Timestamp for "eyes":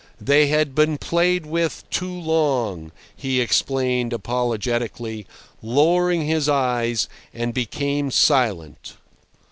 6.49-7.07